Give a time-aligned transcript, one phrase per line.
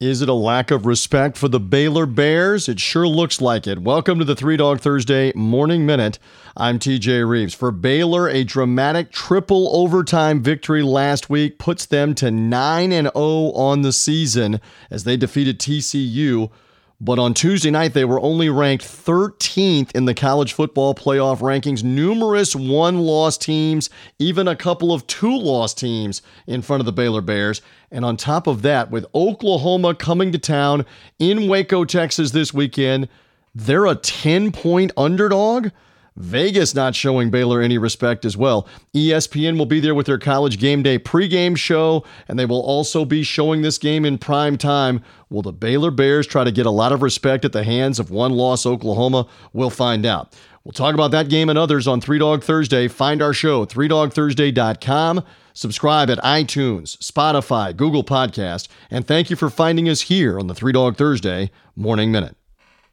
[0.00, 2.70] Is it a lack of respect for the Baylor Bears?
[2.70, 3.80] It sure looks like it.
[3.82, 6.18] Welcome to the Three Dog Thursday Morning Minute.
[6.56, 7.52] I'm TJ Reeves.
[7.52, 13.52] For Baylor, a dramatic triple overtime victory last week puts them to 9 and 0
[13.52, 16.48] on the season as they defeated TCU
[17.00, 21.82] but on Tuesday night, they were only ranked 13th in the college football playoff rankings.
[21.82, 23.88] Numerous one loss teams,
[24.18, 27.62] even a couple of two loss teams in front of the Baylor Bears.
[27.90, 30.84] And on top of that, with Oklahoma coming to town
[31.18, 33.08] in Waco, Texas this weekend,
[33.54, 35.68] they're a 10 point underdog.
[36.20, 38.68] Vegas not showing Baylor any respect as well.
[38.94, 43.04] ESPN will be there with their college game day pregame show, and they will also
[43.04, 45.02] be showing this game in prime time.
[45.30, 48.10] Will the Baylor Bears try to get a lot of respect at the hands of
[48.10, 49.26] one loss Oklahoma?
[49.52, 50.36] We'll find out.
[50.64, 52.86] We'll talk about that game and others on Three Dog Thursday.
[52.86, 55.24] Find our show, 3dogthursday.com.
[55.54, 60.54] Subscribe at iTunes, Spotify, Google Podcast, and thank you for finding us here on the
[60.54, 62.36] Three Dog Thursday Morning Minute.